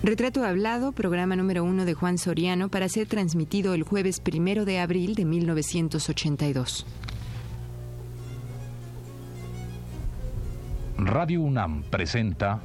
Retrato 0.00 0.44
Hablado, 0.44 0.92
programa 0.92 1.34
número 1.34 1.64
uno 1.64 1.84
de 1.84 1.92
Juan 1.92 2.18
Soriano, 2.18 2.68
para 2.68 2.88
ser 2.88 3.08
transmitido 3.08 3.74
el 3.74 3.82
jueves 3.82 4.20
primero 4.20 4.64
de 4.64 4.78
abril 4.78 5.16
de 5.16 5.24
1982. 5.24 6.86
Radio 10.98 11.42
UNAM 11.42 11.82
presenta 11.82 12.60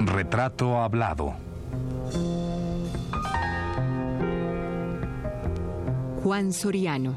Retrato 0.00 0.78
Hablado. 0.78 1.34
Juan 6.24 6.52
Soriano. 6.52 7.16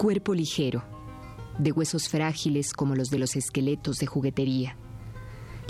Cuerpo 0.00 0.32
ligero, 0.32 0.82
de 1.58 1.72
huesos 1.72 2.08
frágiles 2.08 2.72
como 2.72 2.94
los 2.94 3.10
de 3.10 3.18
los 3.18 3.36
esqueletos 3.36 3.98
de 3.98 4.06
juguetería. 4.06 4.74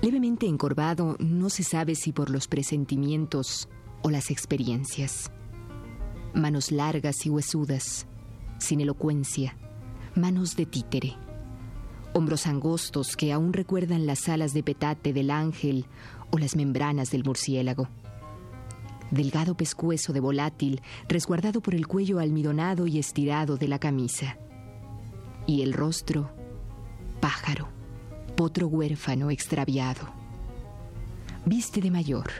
Levemente 0.02 0.46
encorvado, 0.46 1.16
no 1.18 1.50
se 1.50 1.64
sabe 1.64 1.96
si 1.96 2.12
por 2.12 2.30
los 2.30 2.46
presentimientos 2.46 3.68
o 4.02 4.10
las 4.10 4.30
experiencias. 4.30 5.32
Manos 6.32 6.70
largas 6.70 7.26
y 7.26 7.30
huesudas, 7.30 8.06
sin 8.58 8.80
elocuencia, 8.80 9.56
manos 10.14 10.54
de 10.54 10.64
títere. 10.64 11.16
Hombros 12.14 12.46
angostos 12.46 13.16
que 13.16 13.32
aún 13.32 13.52
recuerdan 13.52 14.06
las 14.06 14.28
alas 14.28 14.54
de 14.54 14.62
petate 14.62 15.12
del 15.12 15.32
ángel 15.32 15.86
o 16.30 16.38
las 16.38 16.54
membranas 16.54 17.10
del 17.10 17.24
murciélago 17.24 17.88
delgado 19.10 19.56
pescuezo 19.56 20.12
de 20.12 20.20
volátil, 20.20 20.82
resguardado 21.08 21.60
por 21.60 21.74
el 21.74 21.86
cuello 21.86 22.18
almidonado 22.18 22.86
y 22.86 22.98
estirado 22.98 23.56
de 23.56 23.68
la 23.68 23.78
camisa. 23.78 24.36
Y 25.46 25.62
el 25.62 25.72
rostro, 25.72 26.30
pájaro, 27.20 27.68
potro 28.36 28.68
huérfano 28.68 29.30
extraviado. 29.30 30.08
Viste 31.44 31.80
de 31.80 31.90
mayor, 31.90 32.30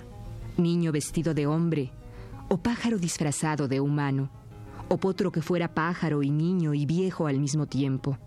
niño 0.56 0.92
vestido 0.92 1.34
de 1.34 1.46
hombre, 1.46 1.90
o 2.48 2.58
pájaro 2.58 2.98
disfrazado 2.98 3.68
de 3.68 3.80
humano, 3.80 4.30
o 4.88 4.96
potro 4.96 5.30
que 5.30 5.42
fuera 5.42 5.72
pájaro 5.72 6.22
y 6.22 6.30
niño 6.30 6.74
y 6.74 6.84
viejo 6.84 7.26
al 7.26 7.38
mismo 7.38 7.66
tiempo, 7.66 8.18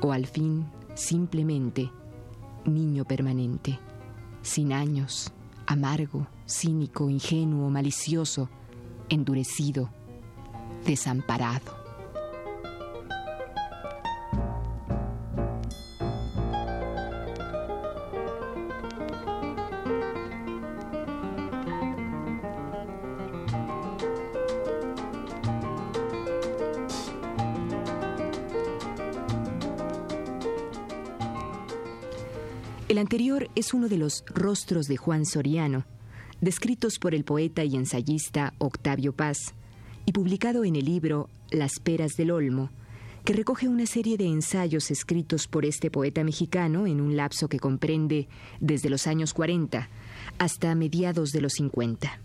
o 0.00 0.12
al 0.12 0.26
fin, 0.26 0.66
simplemente, 0.94 1.90
niño 2.64 3.04
permanente, 3.04 3.78
sin 4.42 4.72
años, 4.72 5.32
amargo, 5.66 6.26
cínico, 6.46 7.08
ingenuo, 7.08 7.70
malicioso, 7.70 8.48
endurecido, 9.08 9.90
desamparado. 10.84 11.81
El 32.92 32.98
anterior 32.98 33.48
es 33.54 33.72
uno 33.72 33.88
de 33.88 33.96
los 33.96 34.22
rostros 34.26 34.84
de 34.84 34.98
Juan 34.98 35.24
Soriano, 35.24 35.86
descritos 36.42 36.98
por 36.98 37.14
el 37.14 37.24
poeta 37.24 37.64
y 37.64 37.74
ensayista 37.74 38.52
Octavio 38.58 39.14
Paz, 39.14 39.54
y 40.04 40.12
publicado 40.12 40.62
en 40.66 40.76
el 40.76 40.84
libro 40.84 41.30
Las 41.50 41.80
Peras 41.80 42.18
del 42.18 42.30
Olmo, 42.30 42.68
que 43.24 43.32
recoge 43.32 43.66
una 43.66 43.86
serie 43.86 44.18
de 44.18 44.26
ensayos 44.26 44.90
escritos 44.90 45.48
por 45.48 45.64
este 45.64 45.90
poeta 45.90 46.22
mexicano 46.22 46.86
en 46.86 47.00
un 47.00 47.16
lapso 47.16 47.48
que 47.48 47.58
comprende 47.58 48.28
desde 48.60 48.90
los 48.90 49.06
años 49.06 49.32
40 49.32 49.88
hasta 50.36 50.74
mediados 50.74 51.30
de 51.30 51.40
los 51.40 51.54
50. 51.54 52.20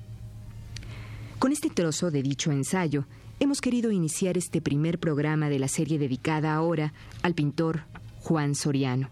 Con 1.40 1.54
este 1.54 1.70
trozo 1.70 2.12
de 2.12 2.22
dicho 2.22 2.52
ensayo, 2.52 3.06
hemos 3.40 3.62
querido 3.62 3.90
iniciar 3.90 4.38
este 4.38 4.60
primer 4.60 5.00
programa 5.00 5.48
de 5.48 5.60
la 5.60 5.70
serie 5.70 5.98
dedicada 5.98 6.54
ahora 6.54 6.92
al 7.22 7.36
pintor 7.36 7.86
Juan 8.20 8.54
Soriano, 8.54 9.12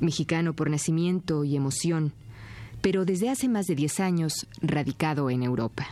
mexicano 0.00 0.54
por 0.54 0.70
nacimiento 0.70 1.44
y 1.44 1.56
emoción, 1.56 2.12
pero 2.80 3.04
desde 3.04 3.30
hace 3.30 3.48
más 3.48 3.66
de 3.66 3.74
10 3.74 4.00
años 4.00 4.46
radicado 4.60 5.30
en 5.30 5.42
Europa. 5.42 5.86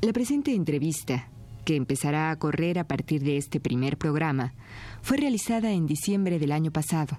La 0.00 0.12
presente 0.12 0.54
entrevista, 0.54 1.28
que 1.64 1.76
empezará 1.76 2.30
a 2.30 2.38
correr 2.38 2.78
a 2.78 2.84
partir 2.84 3.22
de 3.22 3.36
este 3.36 3.60
primer 3.60 3.98
programa, 3.98 4.54
fue 5.02 5.16
realizada 5.16 5.72
en 5.72 5.86
diciembre 5.86 6.38
del 6.38 6.52
año 6.52 6.70
pasado, 6.70 7.18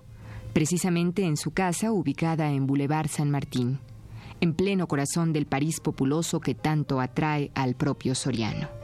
precisamente 0.54 1.24
en 1.24 1.38
su 1.38 1.52
casa 1.52 1.92
ubicada 1.92 2.52
en 2.52 2.66
Boulevard 2.66 3.10
San 3.10 3.30
Martín, 3.30 3.80
en 4.42 4.54
pleno 4.54 4.88
corazón 4.88 5.34
del 5.34 5.46
París 5.46 5.80
populoso 5.80 6.40
que 6.40 6.56
tanto 6.56 7.02
atrae 7.02 7.52
al 7.54 7.76
propio 7.76 8.16
Soriano. 8.16 8.79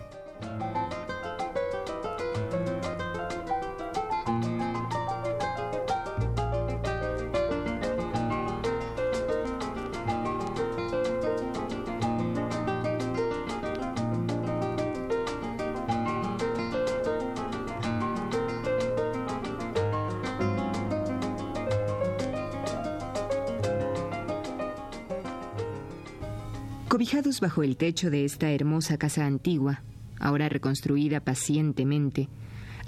Bajo 27.41 27.63
el 27.63 27.75
techo 27.75 28.09
de 28.09 28.23
esta 28.23 28.51
hermosa 28.51 28.97
casa 28.97 29.25
antigua, 29.25 29.84
ahora 30.19 30.47
reconstruida 30.47 31.19
pacientemente, 31.19 32.29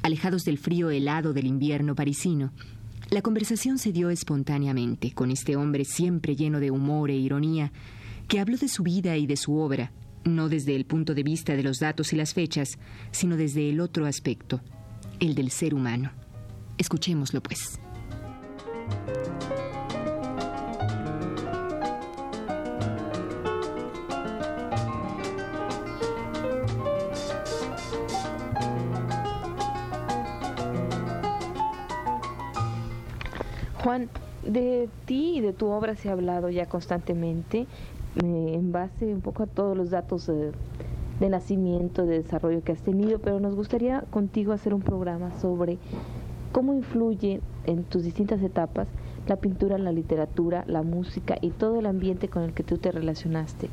alejados 0.03 0.45
del 0.45 0.57
frío 0.57 0.89
helado 0.89 1.33
del 1.33 1.47
invierno 1.47 1.95
parisino, 1.95 2.53
la 3.09 3.21
conversación 3.21 3.77
se 3.77 3.91
dio 3.91 4.09
espontáneamente 4.09 5.11
con 5.11 5.31
este 5.31 5.55
hombre 5.55 5.85
siempre 5.85 6.35
lleno 6.35 6.59
de 6.59 6.71
humor 6.71 7.09
e 7.09 7.15
ironía, 7.15 7.71
que 8.27 8.39
habló 8.39 8.57
de 8.57 8.67
su 8.67 8.83
vida 8.83 9.17
y 9.17 9.27
de 9.27 9.37
su 9.37 9.57
obra, 9.57 9.91
no 10.23 10.49
desde 10.49 10.75
el 10.75 10.85
punto 10.85 11.13
de 11.13 11.23
vista 11.23 11.55
de 11.55 11.63
los 11.63 11.79
datos 11.79 12.13
y 12.13 12.15
las 12.15 12.33
fechas, 12.33 12.77
sino 13.11 13.37
desde 13.37 13.69
el 13.69 13.79
otro 13.79 14.05
aspecto, 14.05 14.61
el 15.19 15.35
del 15.35 15.51
ser 15.51 15.73
humano. 15.73 16.11
Escuchémoslo, 16.77 17.41
pues. 17.41 17.79
Juan, 33.87 34.09
de 34.45 34.89
ti 35.05 35.37
y 35.37 35.39
de 35.39 35.53
tu 35.53 35.67
obra 35.67 35.95
se 35.95 36.09
ha 36.09 36.11
hablado 36.11 36.49
ya 36.49 36.65
constantemente 36.65 37.67
eh, 38.21 38.51
en 38.53 38.73
base 38.73 39.13
un 39.13 39.21
poco 39.21 39.43
a 39.43 39.47
todos 39.47 39.77
los 39.77 39.91
datos 39.91 40.27
de, 40.27 40.51
de 41.21 41.29
nacimiento, 41.29 42.05
de 42.05 42.21
desarrollo 42.21 42.61
que 42.65 42.73
has 42.73 42.81
tenido, 42.81 43.19
pero 43.19 43.39
nos 43.39 43.55
gustaría 43.55 44.01
contigo 44.09 44.51
hacer 44.51 44.73
un 44.73 44.81
programa 44.81 45.31
sobre 45.39 45.77
cómo 46.51 46.73
influye 46.73 47.39
en 47.65 47.85
tus 47.85 48.03
distintas 48.03 48.41
etapas 48.41 48.89
la 49.25 49.37
pintura, 49.37 49.77
la 49.77 49.93
literatura, 49.93 50.65
la 50.67 50.83
música 50.83 51.37
y 51.39 51.51
todo 51.51 51.79
el 51.79 51.85
ambiente 51.85 52.27
con 52.27 52.43
el 52.43 52.51
que 52.51 52.63
tú 52.63 52.77
te 52.79 52.91
relacionaste. 52.91 53.69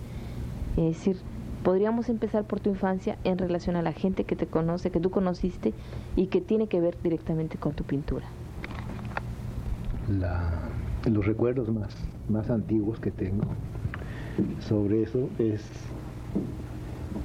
Es 0.76 0.84
decir, 0.84 1.16
podríamos 1.64 2.08
empezar 2.08 2.44
por 2.44 2.60
tu 2.60 2.70
infancia 2.70 3.18
en 3.24 3.36
relación 3.36 3.74
a 3.74 3.82
la 3.82 3.92
gente 3.92 4.22
que 4.22 4.36
te 4.36 4.46
conoce, 4.46 4.92
que 4.92 5.00
tú 5.00 5.10
conociste 5.10 5.74
y 6.14 6.28
que 6.28 6.40
tiene 6.40 6.68
que 6.68 6.80
ver 6.80 6.96
directamente 7.02 7.58
con 7.58 7.72
tu 7.72 7.82
pintura. 7.82 8.26
Los 11.10 11.26
recuerdos 11.26 11.68
más, 11.68 11.94
más 12.28 12.50
antiguos 12.50 13.00
que 13.00 13.10
tengo 13.10 13.44
sobre 14.60 15.02
eso 15.02 15.28
es 15.38 15.62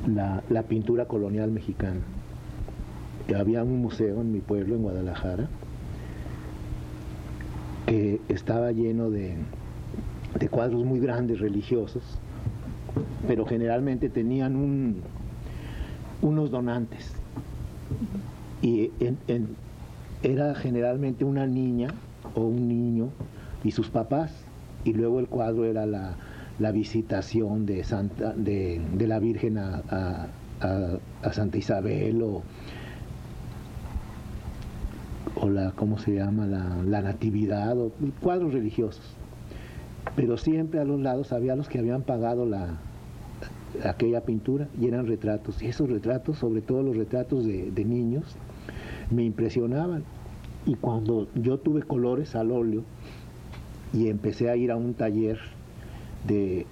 la, 0.08 0.44
la 0.50 0.64
pintura 0.64 1.06
colonial 1.06 1.52
mexicana. 1.52 2.02
Había 3.38 3.64
un 3.64 3.82
museo 3.82 4.22
en 4.22 4.32
mi 4.32 4.40
pueblo, 4.40 4.76
en 4.76 4.84
Guadalajara, 4.84 5.48
que 7.86 8.20
estaba 8.28 8.72
lleno 8.72 9.10
de, 9.10 9.36
de 10.40 10.50
cuadros 10.50 10.84
muy 10.84 11.00
grandes 11.00 11.40
religiosos, 11.40 12.04
pero 13.28 13.46
generalmente 13.46 14.10
tenían 14.10 14.56
un, 14.56 15.02
unos 16.22 16.52
donantes. 16.52 17.14
Y 18.62 18.92
era 20.24 20.54
generalmente 20.56 21.24
una 21.24 21.46
niña 21.46 21.94
o 22.36 22.42
un 22.42 22.68
niño 22.68 23.10
y 23.64 23.72
sus 23.72 23.90
papás, 23.90 24.32
y 24.84 24.94
luego 24.94 25.20
el 25.20 25.28
cuadro 25.28 25.66
era 25.66 25.86
la, 25.86 26.16
visitación 26.72 27.66
de, 27.66 27.84
Santa, 27.84 28.34
de, 28.34 28.82
la 29.00 29.20
Virgen 29.20 29.58
a, 29.58 30.28
Santa 31.32 31.58
Isabel 31.58 32.22
o, 32.22 32.44
o 35.36 35.50
la, 35.50 35.72
¿cómo 35.72 35.98
se 35.98 36.16
llama? 36.16 36.46
La, 36.46 36.84
la 36.86 37.02
natividad, 37.02 37.78
o 37.78 37.92
cuadros 38.22 38.54
religiosos. 38.54 39.16
Pero 40.16 40.38
siempre 40.38 40.80
a 40.80 40.86
los 40.86 41.00
lados 41.00 41.32
había 41.34 41.56
los 41.56 41.70
que 41.70 41.80
habían 41.80 42.02
pagado 42.02 42.46
la, 42.46 42.78
aquella 43.84 44.22
pintura 44.22 44.68
y 44.80 44.88
eran 44.88 45.08
retratos. 45.08 45.62
Y 45.62 45.68
esos 45.68 45.90
retratos, 45.90 46.38
sobre 46.38 46.62
todo 46.62 46.84
los 46.84 46.96
retratos 46.96 47.46
de, 47.46 47.86
niños, 47.86 48.36
me 49.12 49.24
impresionaban. 49.24 50.04
Y 50.66 50.76
cuando 50.76 51.28
yo 51.36 51.58
tuve 51.58 51.84
colores 51.84 52.36
al 52.36 52.52
óleo 52.52 52.84
y 53.94 54.10
empecé 54.10 54.50
a 54.50 54.56
ir 54.56 54.72
a 54.72 54.76
un 54.76 54.94
taller 54.94 55.40
de, 56.28 56.66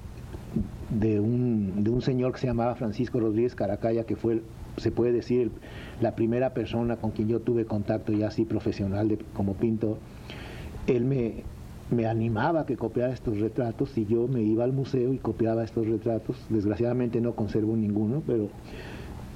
de, 0.89 1.19
un, 1.19 1.83
de 1.83 1.89
un 1.89 2.01
señor 2.01 2.33
que 2.33 2.39
se 2.39 2.47
llamaba 2.47 2.75
Francisco 2.75 3.19
Rodríguez 3.19 3.55
Caracaya, 3.55 4.03
que 4.03 4.15
fue, 4.15 4.41
se 4.77 4.91
puede 4.91 5.13
decir, 5.13 5.51
la 6.01 6.15
primera 6.15 6.53
persona 6.53 6.97
con 6.97 7.11
quien 7.11 7.27
yo 7.27 7.39
tuve 7.39 7.65
contacto 7.65 8.11
ya 8.11 8.27
así 8.27 8.45
profesional 8.45 9.07
de, 9.07 9.17
como 9.33 9.53
pintor, 9.53 9.97
él 10.85 11.05
me, 11.05 11.43
me 11.89 12.05
animaba 12.05 12.61
a 12.61 12.65
que 12.65 12.75
copiara 12.75 13.13
estos 13.13 13.39
retratos 13.39 13.97
y 13.97 14.05
yo 14.05 14.27
me 14.27 14.41
iba 14.41 14.63
al 14.63 14.73
museo 14.73 15.13
y 15.13 15.17
copiaba 15.17 15.63
estos 15.63 15.87
retratos. 15.87 16.37
Desgraciadamente 16.49 17.21
no 17.21 17.33
conservo 17.33 17.75
ninguno, 17.75 18.21
pero 18.25 18.49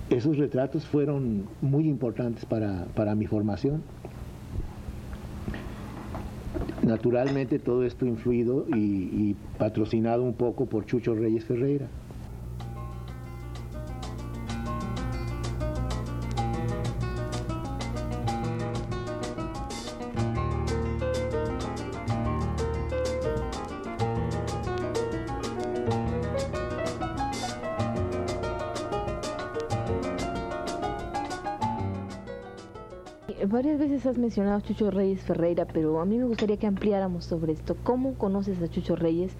esos 0.10 0.38
retratos 0.38 0.86
fueron 0.86 1.46
muy 1.62 1.88
importantes 1.88 2.46
para, 2.46 3.16
mi 3.16 3.26
formación. 3.28 3.82
Naturalmente 6.92 7.58
todo 7.58 7.86
esto 7.86 8.06
influido 8.06 8.66
y, 8.68 9.34
patrocinado 9.58 10.24
un 10.24 10.34
poco 10.34 10.66
por 10.66 10.86
Chucho 10.86 11.16
Reyes 11.16 11.46
Ferreira. 11.46 11.88
Has 34.12 34.18
mencionado 34.18 34.58
a 34.58 34.62
Chucho 34.62 34.92
Reyes 34.92 35.22
Ferreira, 35.22 35.66
pero 35.66 36.02
a 36.02 36.06
mí 36.06 36.18
me 36.18 36.26
gustaría 36.26 36.58
que 36.58 36.68
ampliáramos 36.68 37.24
sobre 37.24 37.54
esto. 37.54 37.78
¿Cómo 37.84 38.16
conoces 38.16 38.62
a 38.62 38.68
Chucho 38.68 38.98
Reyes? 38.98 39.32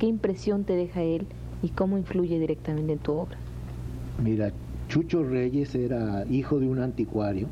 ¿Qué 0.00 0.06
impresión 0.06 0.64
te 0.64 0.74
deja 0.74 1.02
él? 1.02 1.26
¿Y 1.62 1.68
cómo 1.68 1.96
influye 1.96 2.38
directamente 2.40 2.92
en 2.92 2.98
tu 2.98 3.12
obra? 3.12 3.38
Mira, 4.22 4.52
Chucho 4.88 5.22
Reyes 5.22 5.74
era 5.76 6.24
hijo 6.28 6.58
de 6.58 6.68
un 6.68 6.80
anticuario 6.80 7.46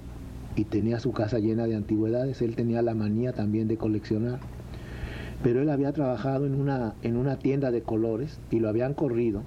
y 0.56 0.64
tenía 0.64 0.98
su 0.98 1.12
casa 1.12 1.38
llena 1.38 1.66
de 1.66 1.76
antigüedades. 1.76 2.42
Él 2.42 2.56
tenía 2.56 2.82
la 2.82 2.94
manía 2.94 3.32
también 3.32 3.68
de 3.68 3.76
coleccionar. 3.76 4.40
Pero 5.44 5.62
él 5.62 5.70
había 5.70 5.92
trabajado 5.92 6.44
en 6.44 6.60
una, 6.60 6.94
en 7.02 7.16
una 7.16 7.38
tienda 7.38 7.70
de 7.70 7.82
colores 7.82 8.40
y 8.50 8.58
lo 8.58 8.68
habían 8.68 8.94
corrido 8.94 9.42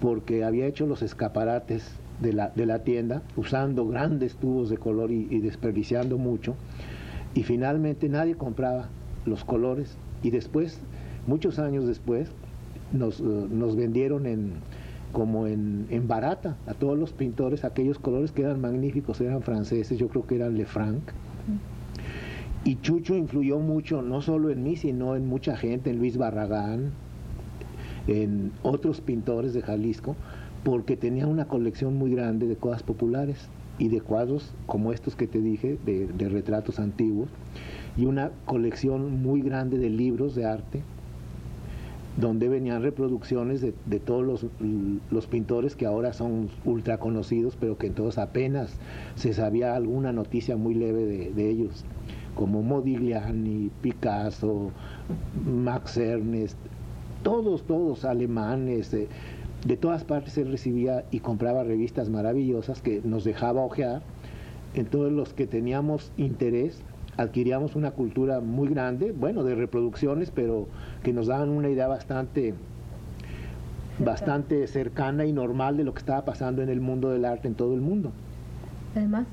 porque 0.00 0.44
había 0.44 0.66
hecho 0.66 0.86
los 0.86 1.02
escaparates 1.02 1.99
de 2.20 2.32
la, 2.32 2.50
de 2.50 2.66
la 2.66 2.80
tienda, 2.80 3.22
usando 3.36 3.86
grandes 3.86 4.36
tubos 4.36 4.70
de 4.70 4.76
color 4.76 5.10
y, 5.10 5.40
desperdiciando 5.40 6.18
mucho. 6.18 6.54
Y 7.34 7.42
finalmente 7.42 8.08
nadie 8.08 8.34
compraba 8.34 8.88
los 9.24 9.44
colores 9.44 9.96
y 10.22 10.30
después, 10.30 10.80
muchos 11.26 11.58
años 11.58 11.86
después, 11.86 12.30
nos, 12.92 13.20
eh, 13.20 13.22
nos 13.22 13.76
vendieron 13.76 14.26
en, 14.26 14.52
como 15.12 15.46
en, 15.46 15.86
en, 15.90 16.08
barata 16.08 16.56
a 16.66 16.74
todos 16.74 16.98
los 16.98 17.12
pintores 17.12 17.64
aquellos 17.64 17.98
colores 17.98 18.32
que 18.32 18.42
eran 18.42 18.60
magníficos, 18.60 19.20
eran 19.20 19.42
franceses, 19.42 19.98
yo 19.98 20.08
creo 20.08 20.26
que 20.26 20.36
eran 20.36 20.56
Lefranc. 20.56 21.02
Y 22.62 22.76
Chucho 22.76 23.16
influyó 23.16 23.58
mucho, 23.58 24.02
no 24.02 24.20
solo 24.20 24.50
en 24.50 24.62
mí, 24.62 24.76
sino 24.76 25.16
en 25.16 25.26
mucha 25.26 25.56
gente, 25.56 25.90
en 25.90 25.98
Luis 25.98 26.18
Barragán, 26.18 26.90
en 28.06 28.52
otros 28.62 29.00
pintores 29.00 29.54
de 29.54 29.62
Jalisco, 29.62 30.16
porque 30.64 30.96
tenía 30.96 31.26
una 31.26 31.46
colección 31.46 31.96
muy 31.96 32.10
grande 32.14 32.46
de 32.46 32.56
cosas 32.56 32.82
populares 32.82 33.48
y 33.78 33.88
de 33.88 34.00
cuadros 34.00 34.52
como 34.66 34.92
estos 34.92 35.16
que 35.16 35.26
te 35.26 35.40
dije, 35.40 35.78
de, 35.84 36.28
retratos 36.28 36.78
antiguos, 36.78 37.28
y 37.96 38.04
una 38.04 38.30
colección 38.44 39.22
muy 39.22 39.40
grande 39.40 39.78
de 39.78 39.88
libros 39.88 40.34
de 40.34 40.44
arte, 40.44 40.82
donde 42.18 42.48
venían 42.48 42.82
reproducciones 42.82 43.62
de, 43.62 44.00
todos 44.00 44.26
los, 44.26 44.46
los, 45.10 45.26
pintores 45.26 45.76
que 45.76 45.86
ahora 45.86 46.12
son 46.12 46.50
ultra 46.66 46.98
conocidos, 46.98 47.56
pero 47.58 47.78
que 47.78 47.86
entonces 47.86 48.18
apenas 48.18 48.76
se 49.14 49.32
sabía 49.32 49.74
alguna 49.74 50.12
noticia 50.12 50.56
muy 50.56 50.74
leve 50.74 51.30
de, 51.34 51.50
ellos, 51.50 51.84
como 52.34 52.62
Modigliani, 52.62 53.70
Picasso, 53.80 54.72
Max 55.46 55.96
Ernst, 55.96 56.58
todos, 57.22 57.62
todos 57.62 58.04
alemanes. 58.04 58.92
Eh, 58.92 59.08
de 59.64 59.76
todas 59.76 60.04
partes 60.04 60.38
él 60.38 60.50
recibía 60.50 61.04
y 61.10 61.20
compraba 61.20 61.64
revistas 61.64 62.08
maravillosas 62.08 62.80
que 62.80 63.00
nos 63.04 63.24
dejaba 63.24 63.62
ojear. 63.62 64.02
Entonces 64.74 65.12
los 65.12 65.32
que 65.32 65.46
teníamos 65.46 66.12
interés 66.16 66.82
adquiríamos 67.16 67.76
una 67.76 67.90
cultura 67.90 68.40
muy 68.40 68.68
grande, 68.68 69.12
bueno, 69.12 69.44
de 69.44 69.54
reproducciones, 69.54 70.30
pero 70.30 70.68
que 71.02 71.12
nos 71.12 71.26
daban 71.26 71.50
una 71.50 71.68
idea 71.68 71.88
bastante 71.88 72.54
bastante 73.98 74.66
cercana 74.66 75.26
y 75.26 75.32
normal 75.32 75.76
de 75.76 75.84
lo 75.84 75.92
que 75.92 75.98
estaba 75.98 76.24
pasando 76.24 76.62
en 76.62 76.70
el 76.70 76.80
mundo 76.80 77.10
del 77.10 77.26
arte 77.26 77.48
en 77.48 77.54
todo 77.54 77.74
el 77.74 77.82
mundo. 77.82 78.12
Además, 78.94 79.26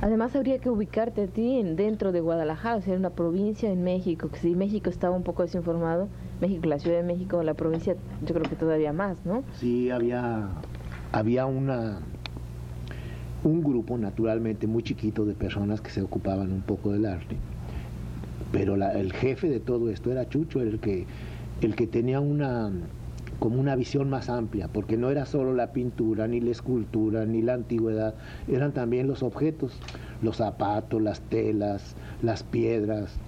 además 0.00 0.34
habría 0.36 0.58
que 0.58 0.70
ubicarte 0.70 1.22
a 1.22 1.26
ti 1.26 1.62
dentro 1.62 2.12
de 2.12 2.20
Guadalajara, 2.20 2.76
o 2.76 2.82
sea, 2.82 2.96
una 2.96 3.10
provincia 3.10 3.70
en 3.70 3.82
México, 3.82 4.28
que 4.28 4.38
si 4.38 4.54
México 4.54 4.90
estaba 4.90 5.16
un 5.16 5.22
poco 5.22 5.42
desinformado, 5.42 6.08
México, 6.40 6.66
la 6.66 6.78
Ciudad 6.78 6.98
de 6.98 7.02
México, 7.02 7.42
la 7.42 7.54
provincia, 7.54 7.96
yo 8.26 8.34
creo 8.34 8.48
que 8.48 8.56
todavía 8.56 8.92
más, 8.92 9.16
¿no? 9.24 9.42
Sí, 9.54 9.90
había, 9.90 10.48
había 11.12 11.46
una, 11.46 12.00
un 13.42 13.62
grupo 13.62 13.96
naturalmente 13.96 14.66
muy 14.66 14.82
chiquito 14.82 15.24
de 15.24 15.34
personas 15.34 15.80
que 15.80 15.90
se 15.90 16.02
ocupaban 16.02 16.52
un 16.52 16.62
poco 16.62 16.92
del 16.92 17.06
arte, 17.06 17.36
pero 18.52 18.74
el 18.74 19.12
jefe 19.12 19.48
de 19.48 19.60
todo 19.60 19.90
esto 19.90 20.12
era 20.12 20.28
Chucho, 20.28 20.60
el 20.60 20.78
que, 20.78 21.06
el 21.62 21.74
que 21.74 21.86
tenía 21.86 22.20
una 22.20 22.70
como 23.38 23.60
una 23.60 23.76
visión 23.76 24.08
más 24.10 24.28
amplia, 24.28 24.68
porque 24.68 24.96
no 24.96 25.10
era 25.10 25.26
solo 25.26 25.52
la 25.52 25.72
pintura, 25.72 26.26
ni 26.26 26.40
la 26.40 26.50
escultura, 26.50 27.26
ni 27.26 27.42
la 27.42 27.54
antigüedad, 27.54 28.14
eran 28.48 28.72
también 28.72 29.06
los 29.06 29.22
objetos, 29.22 29.78
los 30.22 30.36
zapatos, 30.38 31.02
las 31.02 31.20
telas, 31.20 31.96
las 32.22 32.42
piedras, 32.42 33.18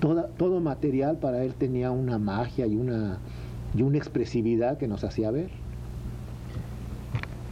todo 0.00 0.60
material 0.60 1.16
para 1.16 1.42
él 1.42 1.54
tenía 1.54 1.90
una 1.90 2.18
magia 2.18 2.66
y 2.66 2.76
una, 2.76 3.18
y 3.74 3.82
una 3.82 3.98
expresividad 3.98 4.78
que 4.78 4.88
nos 4.88 5.04
hacía 5.04 5.30
ver. 5.30 5.50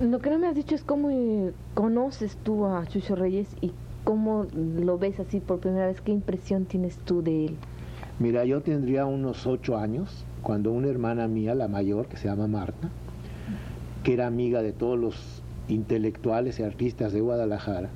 Lo 0.01 0.19
que 0.19 0.31
no 0.31 0.39
me 0.39 0.49
has 0.49 0.55
dicho 0.55 0.75
es 0.75 0.83
cómo 0.83 1.11
eh, 1.11 1.53
conoces 1.75 2.37
tú 2.37 2.67
a 2.67 2.85
Chucho 2.87 3.15
Reyes 3.15 3.49
y 3.61 3.73
cómo 4.03 4.47
lo 4.53 4.99
ves 4.99 5.21
así 5.21 5.41
por 5.41 5.61
primera 5.61 5.87
vez, 5.87 6.01
qué 6.01 6.13
impresión 6.13 6.65
tienes 6.67 6.97
tú 6.99 7.23
de 7.23 7.47
él. 7.47 7.57
Mira, 8.19 8.45
yo 8.45 8.61
tendría 8.61 9.07
unos 9.07 9.47
ocho 9.47 9.77
años 9.77 10.25
cuando 10.45 10.71
una 10.71 10.89
hermana 10.89 11.27
mía, 11.27 11.55
la 11.55 11.69
mayor, 11.69 12.07
que 12.07 12.19
se 12.19 12.29
llama 12.29 12.47
Marta, 12.47 12.91
que 14.05 14.13
era 14.13 14.27
amiga 14.27 14.63
de 14.63 14.73
todos 14.73 14.99
los 14.99 15.43
intelectuales 15.69 16.61
y 16.61 16.63
artistas 16.63 17.13
de 17.13 17.23
Guadalajara, 17.23 17.89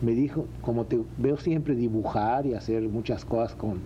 me 0.00 0.12
dijo, 0.12 0.46
como 0.62 0.86
te 0.86 1.00
veo 1.18 1.36
siempre 1.38 1.74
dibujar 1.74 2.46
y 2.46 2.54
hacer 2.54 2.88
muchas 2.88 3.24
cosas 3.24 3.56
con, 3.56 3.80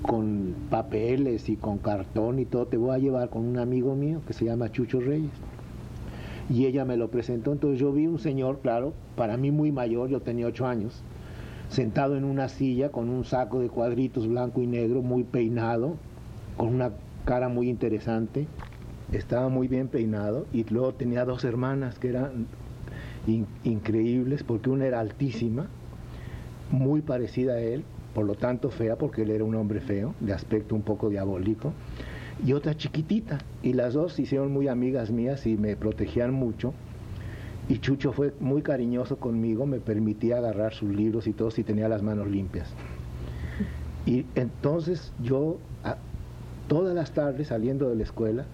con 0.00 0.54
papeles 0.70 1.50
y 1.50 1.56
con 1.56 1.76
cartón 1.76 2.38
y 2.38 2.46
todo, 2.46 2.66
te 2.66 2.78
voy 2.78 2.94
a 2.94 2.98
llevar 2.98 3.28
con 3.28 3.44
un 3.44 3.58
amigo 3.58 3.94
mío 3.94 4.22
que 4.26 4.32
se 4.32 4.46
llama 4.46 4.72
Chucho 4.72 5.00
Reyes. 5.00 5.30
Y 6.48 6.64
ella 6.64 6.86
me 6.86 6.96
lo 6.96 7.10
presentó, 7.10 7.52
entonces 7.52 7.78
yo 7.78 7.92
vi 7.92 8.06
un 8.06 8.18
señor, 8.18 8.60
claro, 8.62 8.94
para 9.14 9.36
mí 9.36 9.50
muy 9.50 9.70
mayor, 9.70 10.08
yo 10.08 10.20
tenía 10.20 10.46
ocho 10.46 10.66
años, 10.66 11.02
sentado 11.68 12.16
en 12.16 12.24
una 12.24 12.48
silla 12.48 12.88
con 12.88 13.10
un 13.10 13.24
saco 13.24 13.60
de 13.60 13.68
cuadritos 13.68 14.26
blanco 14.26 14.62
y 14.62 14.66
negro, 14.66 15.02
muy 15.02 15.24
peinado, 15.24 15.96
con 16.56 16.74
una 16.74 16.92
cara 17.28 17.50
muy 17.50 17.68
interesante. 17.68 18.46
Estaba 19.12 19.50
muy 19.50 19.68
bien 19.68 19.88
peinado 19.88 20.46
y 20.50 20.64
luego 20.64 20.94
tenía 20.94 21.26
dos 21.26 21.44
hermanas 21.44 21.98
que 21.98 22.08
eran 22.08 22.46
increíbles 23.64 24.42
porque 24.42 24.70
una 24.70 24.86
era 24.86 25.00
altísima, 25.00 25.66
muy 26.70 27.02
parecida 27.02 27.52
a 27.52 27.60
él, 27.60 27.84
por 28.14 28.24
lo 28.24 28.34
tanto 28.34 28.70
fea 28.70 28.96
porque 28.96 29.22
él 29.22 29.30
era 29.30 29.44
un 29.44 29.54
hombre 29.56 29.80
feo, 29.80 30.14
de 30.20 30.32
aspecto 30.32 30.74
un 30.74 30.80
poco 30.80 31.10
diabólico, 31.10 31.74
y 32.42 32.54
otra 32.54 32.74
chiquitita. 32.74 33.40
Y 33.62 33.74
las 33.74 33.92
dos 33.92 34.14
se 34.14 34.22
hicieron 34.22 34.50
muy 34.50 34.66
amigas 34.68 35.10
mías 35.10 35.46
y 35.46 35.58
me 35.58 35.76
protegían 35.76 36.32
mucho. 36.32 36.72
Y 37.68 37.80
Chucho 37.80 38.12
fue 38.12 38.32
muy 38.40 38.62
cariñoso 38.62 39.18
conmigo, 39.18 39.66
me 39.66 39.80
permitía 39.80 40.38
agarrar 40.38 40.72
sus 40.72 40.88
libros 40.88 41.26
y 41.26 41.34
todo 41.34 41.50
si 41.50 41.62
tenía 41.62 41.90
las 41.90 42.02
manos 42.02 42.26
limpias. 42.26 42.72
Y 44.06 44.24
entonces 44.34 45.12
yo 45.22 45.58
todas 46.68 46.94
las 46.94 47.12
tardes 47.12 47.48
saliendo 47.48 47.88
de 47.88 47.96
la 47.96 48.02
escuela 48.04 48.44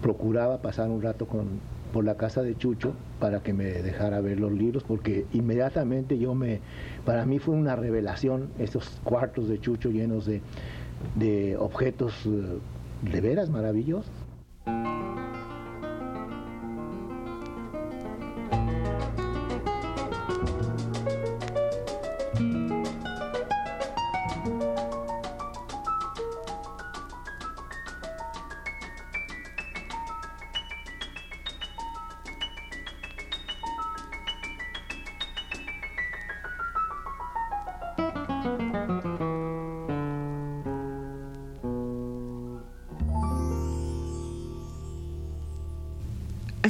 procuraba 0.00 0.58
pasar 0.62 0.88
un 0.88 1.02
rato 1.02 1.26
con, 1.26 1.60
por 1.92 2.04
la 2.04 2.16
casa 2.16 2.42
de 2.42 2.56
Chucho 2.56 2.94
para 3.18 3.42
que 3.42 3.52
me 3.52 3.64
dejara 3.64 4.20
ver 4.20 4.40
los 4.40 4.52
libros, 4.52 4.82
porque 4.84 5.26
inmediatamente 5.32 6.18
yo 6.18 6.34
me, 6.34 6.60
para 7.04 7.26
mí 7.26 7.38
fue 7.38 7.54
una 7.54 7.76
revelación 7.76 8.48
esos 8.58 8.88
cuartos 9.04 9.48
de 9.48 9.60
Chucho 9.60 9.90
llenos 9.90 10.24
de, 10.24 10.40
de 11.16 11.56
objetos 11.58 12.14
eh, 12.26 12.58
de 13.10 13.20
veras 13.20 13.50
maravillosos. 13.50 14.10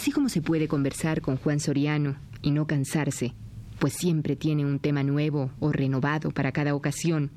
Así 0.00 0.12
como 0.12 0.30
se 0.30 0.40
puede 0.40 0.66
conversar 0.66 1.20
con 1.20 1.36
Juan 1.36 1.60
Soriano 1.60 2.16
y 2.40 2.52
no 2.52 2.66
cansarse, 2.66 3.34
pues 3.78 3.92
siempre 3.92 4.34
tiene 4.34 4.64
un 4.64 4.78
tema 4.78 5.02
nuevo 5.02 5.50
o 5.60 5.72
renovado 5.72 6.30
para 6.30 6.52
cada 6.52 6.74
ocasión, 6.74 7.30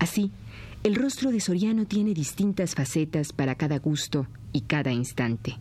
así, 0.00 0.32
el 0.82 0.96
rostro 0.96 1.30
de 1.30 1.38
Soriano 1.38 1.86
tiene 1.86 2.12
distintas 2.12 2.74
facetas 2.74 3.32
para 3.32 3.54
cada 3.54 3.78
gusto 3.78 4.26
y 4.52 4.62
cada 4.62 4.90
instante. 4.90 5.56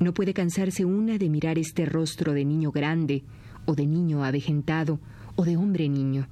No 0.00 0.12
puede 0.12 0.34
cansarse 0.34 0.84
una 0.84 1.18
de 1.18 1.28
mirar 1.28 1.56
este 1.56 1.86
rostro 1.86 2.32
de 2.32 2.44
niño 2.44 2.72
grande, 2.72 3.22
o 3.64 3.76
de 3.76 3.86
niño 3.86 4.24
avejentado, 4.24 4.98
o 5.36 5.44
de 5.44 5.56
hombre 5.56 5.88
niño. 5.88 6.26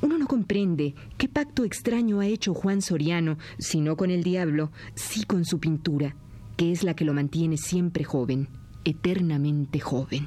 Uno 0.00 0.16
no 0.16 0.26
comprende 0.26 0.94
qué 1.18 1.28
pacto 1.28 1.64
extraño 1.64 2.20
ha 2.20 2.26
hecho 2.26 2.54
Juan 2.54 2.80
Soriano, 2.80 3.36
si 3.58 3.82
no 3.82 3.94
con 3.94 4.10
el 4.10 4.22
diablo, 4.22 4.72
sí 4.94 5.24
con 5.24 5.44
su 5.44 5.60
pintura 5.60 6.16
que 6.56 6.72
es 6.72 6.82
la 6.82 6.94
que 6.94 7.04
lo 7.04 7.14
mantiene 7.14 7.56
siempre 7.56 8.04
joven, 8.04 8.48
eternamente 8.84 9.80
joven. 9.80 10.26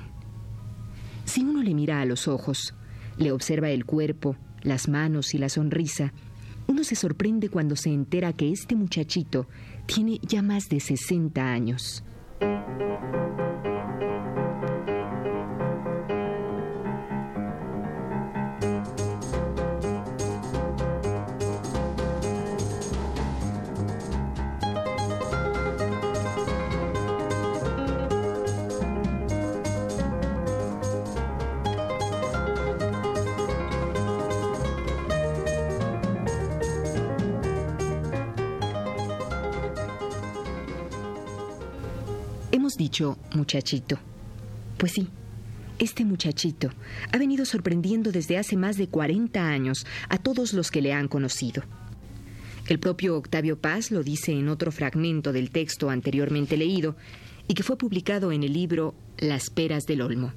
Si 1.25 1.43
uno 1.43 1.61
le 1.63 1.73
mira 1.73 2.01
a 2.01 2.05
los 2.05 2.27
ojos, 2.27 2.73
le 3.17 3.31
observa 3.31 3.69
el 3.69 3.85
cuerpo, 3.85 4.35
las 4.61 4.87
manos 4.87 5.33
y 5.33 5.37
la 5.37 5.49
sonrisa, 5.49 6.13
uno 6.67 6.83
se 6.83 6.95
sorprende 6.95 7.49
cuando 7.49 7.75
se 7.75 7.89
entera 7.89 8.33
que 8.33 8.51
este 8.51 8.75
muchachito 8.75 9.47
tiene 9.85 10.19
ya 10.21 10.41
más 10.41 10.69
de 10.69 10.79
60 10.79 11.41
años. 11.41 12.03
Dicho 42.79 43.17
muchachito. 43.35 43.99
Pues 44.77 44.93
sí, 44.93 45.09
este 45.79 46.05
muchachito 46.05 46.69
ha 47.11 47.17
venido 47.17 47.45
sorprendiendo 47.45 48.11
desde 48.11 48.37
hace 48.37 48.55
más 48.55 48.77
de 48.77 48.87
40 48.87 49.45
años 49.45 49.85
a 50.07 50.17
todos 50.17 50.53
los 50.53 50.71
que 50.71 50.81
le 50.81 50.93
han 50.93 51.09
conocido. 51.09 51.61
El 52.67 52.79
propio 52.79 53.17
Octavio 53.17 53.59
Paz 53.59 53.91
lo 53.91 54.01
dice 54.01 54.31
en 54.31 54.47
otro 54.47 54.71
fragmento 54.71 55.33
del 55.33 55.51
texto 55.51 55.89
anteriormente 55.89 56.55
leído 56.55 56.95
y 57.49 57.53
que 57.53 57.63
fue 57.63 57.77
publicado 57.77 58.31
en 58.31 58.43
el 58.43 58.53
libro 58.53 58.95
Las 59.17 59.49
peras 59.49 59.85
del 59.85 60.01
Olmo. 60.01 60.31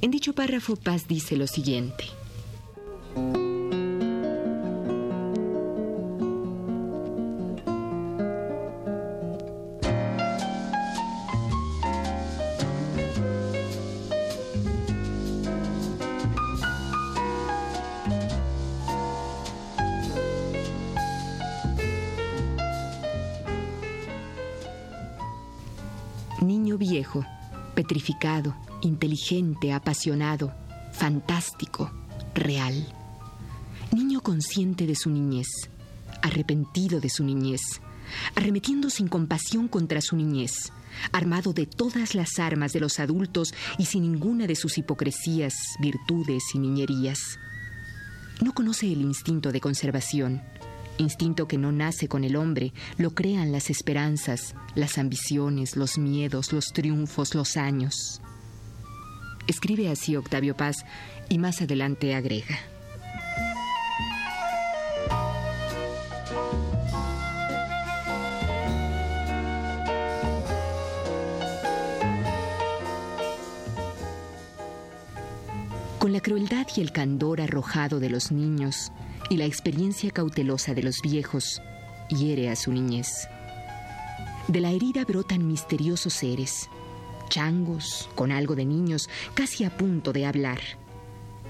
En 0.00 0.12
dicho 0.12 0.34
párrafo 0.34 0.76
Paz 0.76 1.08
dice 1.08 1.36
lo 1.36 1.48
siguiente. 1.48 2.04
Inteligente, 28.82 29.72
apasionado, 29.72 30.52
fantástico, 30.92 31.90
real. 32.34 32.86
Niño 33.92 34.20
consciente 34.20 34.86
de 34.86 34.94
su 34.94 35.10
niñez, 35.10 35.48
arrepentido 36.22 37.00
de 37.00 37.08
su 37.08 37.24
niñez, 37.24 37.60
arremetiendo 38.34 38.90
sin 38.90 39.08
compasión 39.08 39.68
contra 39.68 40.00
su 40.00 40.16
niñez, 40.16 40.72
armado 41.12 41.52
de 41.52 41.66
todas 41.66 42.14
las 42.14 42.38
armas 42.38 42.72
de 42.72 42.80
los 42.80 43.00
adultos 43.00 43.54
y 43.78 43.86
sin 43.86 44.02
ninguna 44.02 44.46
de 44.46 44.56
sus 44.56 44.78
hipocresías, 44.78 45.54
virtudes 45.80 46.42
y 46.54 46.58
niñerías. 46.58 47.38
No 48.42 48.52
conoce 48.52 48.86
el 48.92 49.00
instinto 49.00 49.50
de 49.50 49.60
conservación, 49.60 50.42
instinto 50.98 51.46
que 51.48 51.58
no 51.58 51.72
nace 51.72 52.08
con 52.08 52.24
el 52.24 52.36
hombre, 52.36 52.72
lo 52.96 53.14
crean 53.14 53.52
las 53.52 53.70
esperanzas, 53.70 54.54
las 54.74 54.98
ambiciones, 54.98 55.76
los 55.76 55.98
miedos, 55.98 56.52
los 56.52 56.72
triunfos, 56.72 57.34
los 57.34 57.56
años. 57.56 58.20
Escribe 59.46 59.88
así 59.88 60.16
Octavio 60.16 60.56
Paz 60.56 60.84
y 61.28 61.38
más 61.38 61.62
adelante 61.62 62.14
agrega. 62.14 62.58
Con 75.98 76.12
la 76.12 76.20
crueldad 76.20 76.68
y 76.76 76.80
el 76.80 76.92
candor 76.92 77.40
arrojado 77.40 77.98
de 77.98 78.10
los 78.10 78.30
niños, 78.30 78.92
y 79.28 79.36
la 79.36 79.44
experiencia 79.44 80.10
cautelosa 80.10 80.74
de 80.74 80.82
los 80.82 81.00
viejos 81.02 81.60
hiere 82.08 82.50
a 82.50 82.56
su 82.56 82.72
niñez. 82.72 83.28
De 84.48 84.60
la 84.60 84.70
herida 84.70 85.04
brotan 85.04 85.46
misteriosos 85.46 86.12
seres, 86.12 86.68
changos 87.28 88.08
con 88.14 88.30
algo 88.30 88.54
de 88.54 88.64
niños, 88.64 89.08
casi 89.34 89.64
a 89.64 89.76
punto 89.76 90.12
de 90.12 90.26
hablar, 90.26 90.60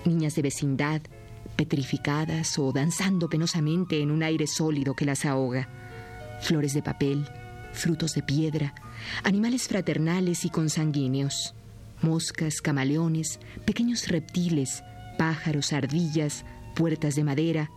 niñas 0.04 0.34
de 0.34 0.42
vecindad, 0.42 1.02
petrificadas 1.56 2.58
o 2.58 2.72
danzando 2.72 3.28
penosamente 3.28 4.00
en 4.00 4.10
un 4.10 4.22
aire 4.22 4.46
sólido 4.46 4.94
que 4.94 5.04
las 5.04 5.24
ahoga, 5.24 5.68
flores 6.40 6.74
de 6.74 6.82
papel, 6.82 7.28
frutos 7.72 8.14
de 8.14 8.22
piedra, 8.22 8.74
animales 9.22 9.68
fraternales 9.68 10.44
y 10.44 10.50
consanguíneos, 10.50 11.54
moscas, 12.00 12.60
camaleones, 12.60 13.40
pequeños 13.64 14.08
reptiles, 14.08 14.82
pájaros, 15.18 15.72
ardillas, 15.72 16.44
puertas 16.76 17.16
de 17.16 17.24
madera. 17.24 17.70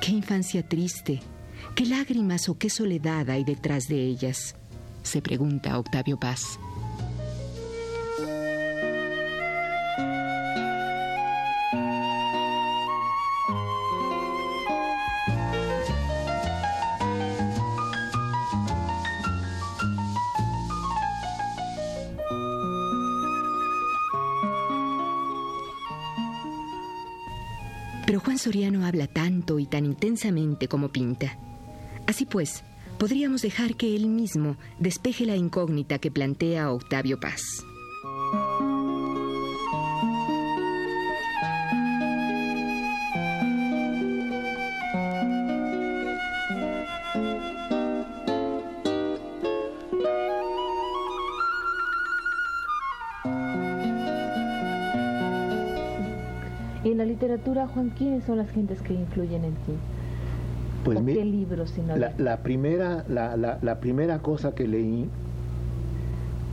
Qué 0.00 0.12
infancia 0.12 0.62
triste, 0.68 1.20
qué 1.74 1.86
lágrimas 1.86 2.48
o 2.48 2.56
qué 2.56 2.70
soledad 2.70 3.30
hay 3.30 3.42
detrás 3.42 3.88
de 3.88 3.96
ellas, 3.96 4.54
se 5.02 5.20
pregunta 5.20 5.78
Octavio 5.78 6.20
Paz. 6.20 6.60
Pero 28.06 28.20
Juan 28.20 28.38
Soriano 28.38 28.84
habla 28.84 29.06
tanto 29.06 29.58
y 29.58 29.66
tan 29.66 29.86
intensamente 29.86 30.68
como 30.68 30.88
pinta. 30.88 31.38
Así 32.06 32.26
pues, 32.26 32.62
podríamos 32.98 33.42
dejar 33.42 33.76
que 33.76 33.96
él 33.96 34.08
mismo 34.08 34.56
despeje 34.78 35.24
la 35.24 35.36
incógnita 35.36 35.98
que 35.98 36.10
plantea 36.10 36.70
Octavio 36.70 37.18
Paz. 37.18 37.42
Juan, 57.74 57.90
¿quiénes 57.90 58.24
son 58.24 58.38
las 58.38 58.50
gentes 58.50 58.80
que 58.82 58.94
influyen 58.94 59.44
en 59.44 59.52
ti? 59.54 59.72
Pues 60.84 60.98
¿O 60.98 61.02
mi- 61.02 61.14
qué 61.14 61.24
libros, 61.24 61.74
la, 61.96 62.12
la 62.18 62.36
primera, 62.42 63.04
la, 63.08 63.36
la- 63.36 63.58
la 63.62 63.80
primera 63.80 64.18
cosa 64.20 64.54
que 64.54 64.68
leí 64.68 65.08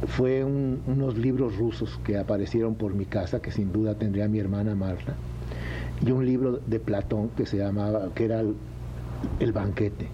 fue 0.07 0.43
un- 0.43 0.81
unos 0.87 1.17
libros 1.17 1.57
rusos 1.57 1.99
que 2.03 2.17
aparecieron 2.17 2.75
por 2.75 2.93
mi 2.95 3.05
casa, 3.05 3.39
que 3.41 3.51
sin 3.51 3.71
duda 3.71 3.95
tendría 3.95 4.27
mi 4.27 4.39
hermana 4.39 4.73
Marta, 4.73 5.13
y 6.05 6.11
un 6.11 6.25
libro 6.25 6.59
de 6.65 6.79
Platón 6.79 7.29
que 7.37 7.45
se 7.45 7.57
llamaba, 7.57 8.09
que 8.15 8.25
era 8.25 8.39
el, 8.39 8.55
el 9.39 9.51
banquete. 9.51 10.07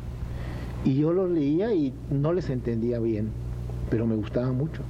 Y 0.84 0.96
yo 0.96 1.14
los 1.14 1.30
leía 1.30 1.74
y 1.74 1.94
no 2.12 2.34
les 2.34 2.50
entendía 2.50 3.00
bien, 3.00 3.30
pero 3.90 4.06
me 4.06 4.16
gustaba 4.16 4.52
mucho. 4.52 4.82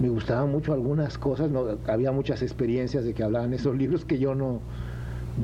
Me 0.00 0.08
gustaban 0.08 0.50
mucho 0.50 0.72
algunas 0.72 1.18
cosas, 1.18 1.50
no, 1.50 1.64
había 1.88 2.12
muchas 2.12 2.42
experiencias 2.42 3.04
de 3.04 3.14
que 3.14 3.22
hablaban 3.22 3.52
esos 3.54 3.76
libros 3.76 4.04
que 4.04 4.18
yo 4.18 4.34
no, 4.34 4.60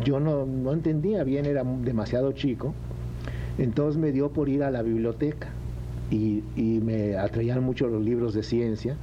yo 0.05 0.21
no, 0.21 0.47
no 0.47 0.73
entendía 0.73 1.25
bien, 1.25 1.47
era 1.47 1.65
demasiado 1.65 2.33
chico. 2.33 2.75
Entonces 3.59 4.01
me 4.01 4.13
dio 4.13 4.31
por 4.31 4.49
ir 4.49 4.63
a 4.63 4.71
la 4.71 4.83
biblioteca 4.83 5.49
y, 6.11 6.43
y 6.57 6.81
me 6.81 7.17
atraían 7.17 7.63
mucho 7.63 7.89
los 7.89 8.03
libros 8.03 8.33
de 8.35 8.43
ciencia, 8.43 8.97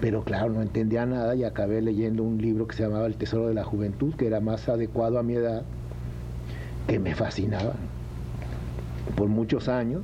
pero 0.00 0.22
claro, 0.22 0.52
no 0.52 0.62
entendía 0.62 1.06
nada 1.06 1.34
y 1.34 1.44
acabé 1.44 1.80
leyendo 1.80 2.22
un 2.22 2.38
libro 2.38 2.66
que 2.66 2.76
se 2.76 2.82
llamaba 2.82 3.06
El 3.06 3.16
Tesoro 3.16 3.48
de 3.48 3.54
la 3.54 3.64
Juventud, 3.64 4.14
que 4.14 4.26
era 4.26 4.40
más 4.40 4.68
adecuado 4.68 5.18
a 5.18 5.22
mi 5.22 5.34
edad, 5.34 5.62
que 6.86 6.98
me 6.98 7.14
fascinaba 7.14 7.74
por 9.16 9.28
muchos 9.28 9.68
años, 9.68 10.02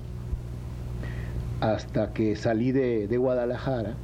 hasta 1.61 2.12
que 2.12 2.37
salí 2.37 2.73
de, 2.73 3.09
de 3.09 3.16
Guadalajara 3.16 3.95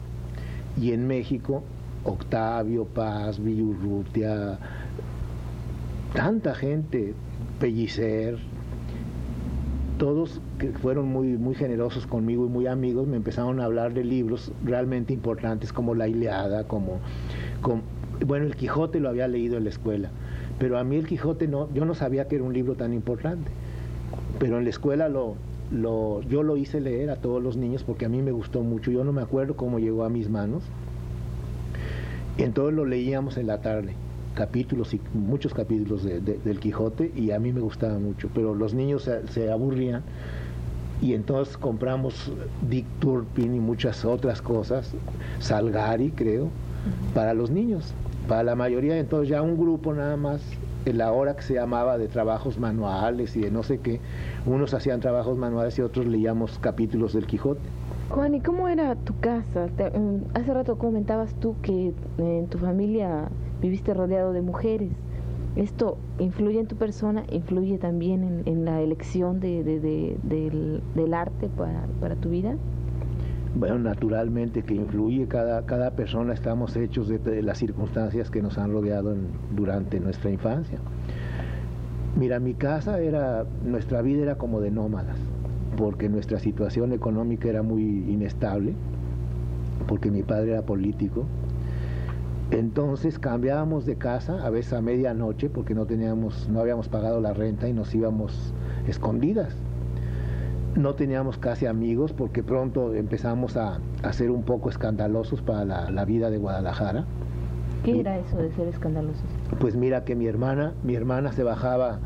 y 0.81 0.93
en 0.93 1.07
México, 1.07 1.63
Octavio, 2.05 2.85
Paz, 2.85 3.43
Villurrutia, 3.43 4.59
tanta 6.15 6.55
gente, 6.55 7.13
Pellicer, 7.59 8.39
todos 9.99 10.41
que 10.59 10.69
fueron 10.69 11.09
muy, 11.09 11.37
muy 11.37 11.57
generosos 11.57 12.07
conmigo 12.07 12.47
y 12.47 12.49
muy 12.49 12.67
amigos, 12.69 13.07
me 13.09 13.17
empezaron 13.17 13.61
a 13.61 13.65
hablar 13.65 13.95
de 13.95 14.05
libros 14.05 14.53
realmente 14.65 15.13
importantes 15.13 15.73
como 15.73 15.95
La 15.95 16.07
Ileada, 16.07 16.69
como, 16.69 17.01
bueno, 18.25 18.47
El 18.47 18.55
Quijote 18.55 19.01
lo 19.01 19.09
había 19.09 19.27
leído 19.27 19.57
en 19.57 19.65
la 19.65 19.71
escuela, 19.71 20.11
pero 20.59 20.79
a 20.79 20.85
mí 20.85 20.97
El 20.97 21.07
Quijote 21.07 21.49
no, 21.49 21.69
yo 21.75 21.85
no 21.85 21.95
sabía 21.95 22.29
que 22.29 22.37
era 22.37 22.45
un 22.45 22.55
libro 22.55 22.77
tan 22.77 22.95
importante, 22.95 23.51
pero 24.39 24.59
en 24.59 24.65
la 24.65 24.71
escuela 24.71 25.09
lo, 25.09 25.35
lo, 25.73 26.23
yo 26.23 26.45
lo 26.45 26.57
hice 26.57 26.81
leer 26.81 27.11
a 27.11 27.17
todos 27.17 27.43
los 27.43 27.57
niños 27.57 27.83
porque 27.83 28.05
a 28.05 28.09
mí 28.09 28.23
me 28.23 28.31
gustó 28.31 28.63
mucho, 28.63 28.93
yo 28.93 29.03
no 29.03 29.13
me 29.13 29.23
acuerdo 29.23 29.57
cómo 29.57 29.81
llegó 29.81 30.05
a 30.05 30.11
mis 30.11 30.31
manos, 30.31 30.63
entonces 32.39 32.75
lo 32.77 32.85
leíamos 32.85 33.37
en 33.37 33.49
la 33.49 33.61
tarde 33.61 33.97
capítulos 34.35 34.93
y 34.95 35.01
muchos 35.15 35.55
capítulos 35.55 36.05
de- 36.05 36.21
de- 36.21 36.39
del 36.39 36.61
Quijote 36.61 37.13
y 37.15 37.31
a 37.31 37.39
mí 37.39 37.53
me 37.53 37.61
gustaba 37.61 37.99
mucho, 37.99 38.29
pero 38.35 38.55
los 38.55 38.75
niños 38.75 39.03
se, 39.05 39.27
se 39.29 39.51
aburrían 39.51 40.03
y 41.01 41.15
entonces 41.15 41.57
compramos 41.57 42.33
Dick 42.69 42.87
Turpin 43.01 43.55
y 43.55 43.61
muchas 43.61 44.05
otras 44.05 44.41
cosas, 44.43 44.93
Salgari 45.41 46.11
creo, 46.11 46.49
para 47.15 47.35
los 47.35 47.51
niños, 47.51 47.95
para 48.29 48.43
la 48.43 48.55
mayoría, 48.55 48.99
entonces 48.99 49.29
ya 49.29 49.43
un 49.43 49.57
grupo 49.57 49.93
nada 49.95 50.17
más, 50.17 50.43
en 50.87 50.99
la 50.99 51.13
hora 51.13 51.35
que 51.35 51.43
se 51.43 51.55
llamaba 51.55 51.97
de 51.97 52.09
trabajos 52.09 52.59
manuales 52.59 53.37
y 53.37 53.41
de 53.41 53.51
no 53.51 53.63
sé 53.63 53.79
qué, 53.79 54.01
unos 54.45 54.75
hacían 54.75 55.01
trabajos 55.01 55.39
manuales 55.39 55.79
y 55.79 55.83
otros 55.83 56.07
leíamos 56.07 56.59
capítulos 56.59 57.15
del 57.15 57.27
Quijote. 57.27 57.63
Juan, 58.11 58.35
¿y 58.35 58.41
cómo 58.41 58.69
era 58.69 58.95
tu 58.97 59.19
casa? 59.19 59.67
Te- 59.77 59.91
mm, 59.99 60.25
hace 60.35 60.53
rato 60.55 60.77
comentabas 60.77 61.35
tú 61.35 61.57
que 61.63 61.89
eh, 61.89 61.93
en 62.19 62.47
tu 62.49 62.59
familia 62.59 63.29
viviste 63.61 63.95
rodeado 63.95 64.33
de 64.33 64.43
mujeres. 64.43 64.93
¿Esto 65.57 65.99
influye 66.19 66.61
en 66.61 66.67
tu 66.67 66.77
persona? 66.77 67.25
¿Influye 67.31 67.79
también 67.79 68.43
en, 68.45 68.65
la 68.65 68.81
elección 68.81 69.41
de, 69.41 69.63
de- 69.63 69.81
de- 69.81 70.81
del, 70.95 71.15
arte 71.15 71.49
para, 71.49 72.17
tu 72.17 72.29
vida? 72.29 72.57
Bueno, 73.55 73.79
naturalmente 73.79 74.63
que 74.65 74.75
influye, 74.75 75.29
cada, 75.29 75.65
cada 75.65 75.93
persona 75.93 76.35
estamos 76.35 76.77
hechos 76.77 77.09
de, 77.09 77.41
las 77.43 77.59
circunstancias 77.59 78.31
que 78.31 78.43
nos 78.43 78.59
han 78.59 78.73
rodeado 78.73 79.15
durante 79.55 80.01
nuestra 80.01 80.31
infancia. 80.31 80.79
Mira, 82.17 82.41
mi 82.41 82.55
casa 82.55 82.99
era, 83.01 83.45
nuestra 83.65 84.03
vida 84.03 84.23
era 84.23 84.35
como 84.35 84.61
de 84.61 84.73
nómadas, 84.73 85.19
porque 85.77 86.09
nuestra 86.09 86.39
situación 86.39 86.93
económica 86.93 87.49
era 87.49 87.63
muy 87.63 87.83
inestable, 87.83 88.75
porque 89.87 90.11
mi 90.11 90.23
padre 90.23 90.53
era 90.53 90.63
político. 90.63 91.25
Entonces 92.51 93.19
cambiábamos 93.19 93.87
de 93.87 93.97
casa 93.97 94.45
a 94.45 94.51
veces 94.51 94.75
a 94.75 94.81
medianoche 94.81 95.49
porque 95.49 95.75
no 95.75 95.87
teníamos, 95.87 96.49
no 96.49 96.61
habíamos 96.61 96.89
pagado 96.89 97.21
la 97.21 97.33
renta 97.33 97.69
y 97.69 97.73
nos 97.73 97.95
íbamos 97.95 98.55
escondidas 98.87 99.57
no 100.77 100.95
teníamos 100.95 101.39
casi 101.39 101.67
amigos 101.67 102.13
porque 102.13 102.43
pronto 102.43 102.95
empezamos 102.95 103.57
a, 103.57 103.79
a 104.03 104.13
ser 104.13 104.31
un 104.31 104.43
poco 104.43 104.71
escandalosos 104.71 105.43
para 105.43 105.65
la, 105.65 105.91
la 105.91 106.05
vida 106.05 106.31
de 106.31 106.39
Guadalajara. 106.39 107.05
¿Qué 107.85 108.01
era 108.01 108.19
eso 108.19 108.39
de 108.39 108.51
ser 108.53 108.69
escandalosos? 108.69 109.25
Pues 109.61 109.77
mira 109.77 110.05
que 110.05 110.15
mi 110.15 110.27
hermana, 110.27 110.73
mi 110.83 110.95
hermana 110.95 111.33
se 111.33 111.43
bajaba 111.43 112.01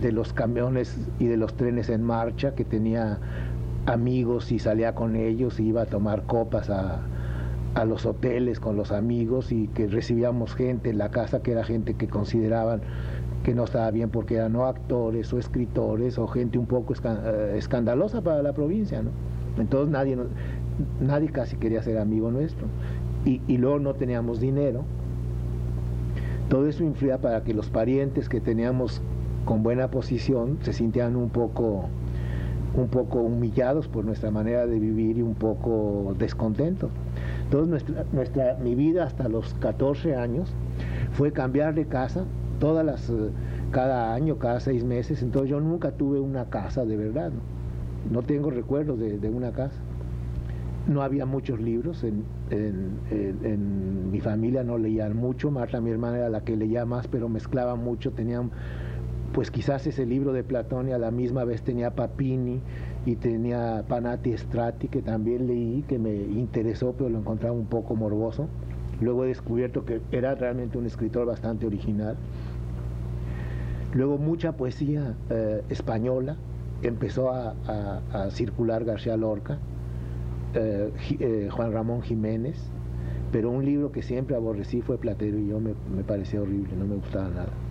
de 0.00 0.12
los 0.12 0.32
camiones 0.32 0.96
y 1.18 1.26
de 1.26 1.36
los 1.36 1.54
trenes 1.54 1.88
en 1.88 2.02
marcha, 2.02 2.54
que 2.54 2.64
tenía 2.64 3.18
amigos 3.86 4.52
y 4.52 4.58
salía 4.58 4.94
con 4.94 5.16
ellos 5.16 5.58
y 5.60 5.68
iba 5.68 5.82
a 5.82 5.86
tomar 5.86 6.22
copas 6.24 6.70
a, 6.70 7.00
a 7.74 7.84
los 7.84 8.06
hoteles 8.06 8.60
con 8.60 8.76
los 8.76 8.92
amigos 8.92 9.50
y 9.52 9.68
que 9.68 9.86
recibíamos 9.88 10.54
gente 10.54 10.90
en 10.90 10.98
la 10.98 11.10
casa 11.10 11.42
que 11.42 11.52
era 11.52 11.64
gente 11.64 11.94
que 11.94 12.08
consideraban 12.08 12.82
que 13.42 13.54
no 13.54 13.64
estaba 13.64 13.90
bien 13.90 14.10
porque 14.10 14.36
eran 14.36 14.52
no 14.52 14.66
actores 14.66 15.32
o 15.32 15.38
escritores 15.38 16.18
o 16.18 16.26
gente 16.28 16.58
un 16.58 16.66
poco 16.66 16.94
eh, 16.94 17.54
escandalosa 17.56 18.22
para 18.22 18.42
la 18.42 18.52
provincia, 18.52 19.02
¿no? 19.02 19.10
Entonces 19.58 19.90
nadie, 19.90 20.16
nadie 21.00 21.30
casi 21.30 21.56
quería 21.56 21.82
ser 21.82 21.98
amigo 21.98 22.30
nuestro. 22.30 22.66
Y, 23.24 23.40
y 23.48 23.58
luego 23.58 23.78
no 23.78 23.94
teníamos 23.94 24.40
dinero. 24.40 24.84
Todo 26.48 26.68
eso 26.68 26.84
influía 26.84 27.18
para 27.18 27.42
que 27.42 27.52
los 27.52 27.68
parientes 27.68 28.28
que 28.28 28.40
teníamos 28.40 29.02
con 29.44 29.62
buena 29.62 29.90
posición 29.90 30.58
se 30.62 30.72
sintieran 30.72 31.16
un 31.16 31.28
poco, 31.30 31.86
un 32.76 32.88
poco 32.88 33.18
humillados 33.20 33.88
por 33.88 34.04
nuestra 34.04 34.30
manera 34.30 34.66
de 34.66 34.78
vivir 34.78 35.18
y 35.18 35.22
un 35.22 35.34
poco 35.34 36.14
descontentos. 36.18 36.90
Entonces 37.44 37.68
nuestra, 37.68 38.04
nuestra, 38.12 38.56
mi 38.62 38.74
vida 38.74 39.04
hasta 39.04 39.28
los 39.28 39.54
14 39.54 40.16
años 40.16 40.52
fue 41.12 41.32
cambiar 41.32 41.74
de 41.74 41.86
casa 41.86 42.24
todas 42.60 42.84
las, 42.86 43.10
eh, 43.10 43.30
cada 43.72 44.14
año, 44.14 44.36
cada 44.38 44.60
seis 44.60 44.84
meses. 44.84 45.22
Entonces 45.22 45.50
yo 45.50 45.60
nunca 45.60 45.90
tuve 45.92 46.20
una 46.20 46.46
casa 46.46 46.84
de 46.84 46.96
verdad. 46.96 47.32
No, 48.10 48.22
tengo 48.22 48.50
recuerdos 48.50 48.98
de, 48.98 49.18
de 49.18 49.28
una 49.28 49.52
casa. 49.52 49.76
No 50.88 51.02
había 51.02 51.26
muchos 51.26 51.60
libros, 51.60 52.02
en- 52.02 52.24
en 52.50 54.10
mi 54.10 54.20
familia 54.20 54.64
no 54.64 54.78
leían 54.78 55.16
mucho, 55.16 55.50
Marta, 55.50 55.80
mi 55.80 55.90
hermana, 55.90 56.18
era 56.18 56.28
la 56.28 56.40
que 56.42 56.56
leía 56.56 56.84
más, 56.84 57.06
pero 57.06 57.28
mezclaba 57.28 57.76
mucho, 57.76 58.10
tenían 58.10 58.50
pues 59.32 59.50
quizás 59.50 59.86
ese 59.86 60.04
libro 60.04 60.32
de 60.32 60.44
Platón 60.44 60.88
y 60.88 60.92
a 60.92 60.98
la 60.98 61.10
misma 61.10 61.44
vez 61.44 61.62
tenía 61.62 61.94
Papini 61.94 62.60
y 63.06 63.16
tenía 63.16 63.84
Panati 63.88 64.36
Strati 64.36 64.88
que 64.88 65.00
también 65.00 65.46
leí, 65.46 65.84
que 65.88 65.98
me 65.98 66.14
interesó, 66.14 66.92
pero 66.92 67.08
lo 67.08 67.18
encontraba 67.18 67.54
un 67.54 67.66
poco 67.66 67.96
morboso. 67.96 68.48
Luego 69.00 69.24
he 69.24 69.28
descubierto 69.28 69.84
que 69.84 70.00
era 70.12 70.34
realmente 70.34 70.76
un 70.78 70.86
escritor 70.86 71.26
bastante 71.26 71.66
original. 71.66 72.16
Luego 73.94 74.18
mucha 74.18 74.52
poesía 74.52 75.14
eh, 75.30 75.62
española, 75.70 76.36
empezó 76.82 77.30
a, 77.30 77.54
circular 78.30 78.84
García 78.84 79.16
Lorca, 79.16 79.58
eh, 80.54 80.92
eh, 81.20 81.48
Juan 81.50 81.72
Ramón 81.72 82.02
Jiménez, 82.02 82.56
pero 83.32 83.50
un 83.50 83.64
libro 83.64 83.92
que 83.92 84.02
siempre 84.02 84.36
aborrecí 84.36 84.82
fue 84.82 84.98
Platero 84.98 85.38
y 85.38 85.48
yo 85.48 85.58
me, 85.58 85.74
me 85.94 86.04
parecía 86.04 86.42
horrible, 86.42 86.76
no 86.76 86.86
me 86.86 86.96
gustaba 86.96 87.28
nada. 87.30 87.61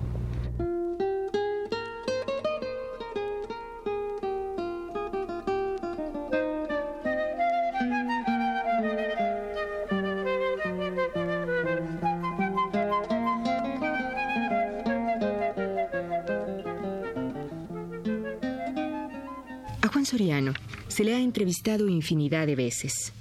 Soriano 20.12 20.52
se 20.89 21.06
le 21.06 21.15
ha 21.15 21.21
entrevistado 21.21 21.88
infinidad 21.88 22.45
de 22.45 22.58
veces, 22.58 23.13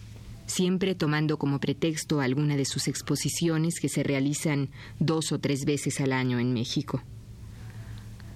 siempre 0.46 0.96
tomando 0.96 1.38
como 1.38 1.60
pretexto 1.60 2.20
alguna 2.20 2.56
de 2.56 2.64
sus 2.64 2.88
exposiciones 2.88 3.78
que 3.78 3.88
se 3.88 4.02
realizan 4.02 4.70
dos 4.98 5.30
o 5.30 5.38
tres 5.38 5.64
veces 5.64 6.00
al 6.00 6.12
año 6.12 6.40
en 6.40 6.52
México. 6.52 7.00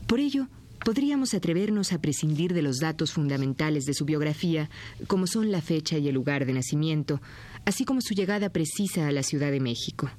Por 0.07 0.21
ello, 0.21 0.47
podríamos 0.85 1.35
atrevernos 1.35 1.93
a 1.93 2.01
prescindir 2.01 2.55
de 2.55 2.63
los 2.63 2.79
datos 2.79 3.11
fundamentales 3.11 3.87
de 3.87 3.95
su 3.95 4.05
biografía, 4.05 4.71
como 5.09 5.27
son 5.27 5.51
la 5.51 5.61
fecha 5.61 5.99
y 5.99 6.07
el 6.07 6.15
lugar 6.15 6.47
de 6.47 6.53
nacimiento, 6.53 7.21
así 7.65 7.85
como 7.85 8.03
su 8.03 8.15
llegada 8.15 8.51
precisa 8.51 9.09
a 9.09 9.11
la 9.11 9.25
Ciudad 9.25 9.51
de 9.51 9.59
México. 9.59 10.13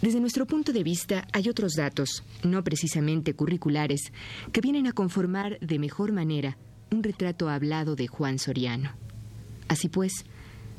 Desde 0.00 0.20
nuestro 0.20 0.46
punto 0.46 0.72
de 0.72 0.82
vista, 0.82 1.28
hay 1.34 1.50
otros 1.50 1.74
datos, 1.74 2.22
no 2.42 2.64
precisamente 2.64 3.34
curriculares, 3.34 4.14
que 4.50 4.62
vienen 4.62 4.86
a 4.86 4.92
conformar 4.92 5.58
de 5.60 5.78
mejor 5.78 6.12
manera 6.12 6.56
un 6.90 7.02
retrato 7.02 7.48
hablado 7.48 7.96
de 7.96 8.06
Juan 8.06 8.38
Soriano. 8.38 8.92
Así 9.68 9.88
pues, 9.88 10.24